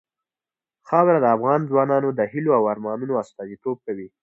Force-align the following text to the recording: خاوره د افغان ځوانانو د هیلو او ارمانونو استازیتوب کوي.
خاوره 0.87 1.19
د 1.21 1.25
افغان 1.35 1.59
ځوانانو 1.69 2.09
د 2.13 2.21
هیلو 2.31 2.51
او 2.59 2.63
ارمانونو 2.73 3.13
استازیتوب 3.23 3.77
کوي. 3.85 4.07